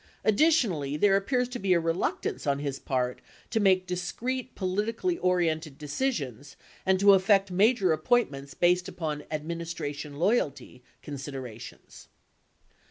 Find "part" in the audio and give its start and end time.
2.79-3.21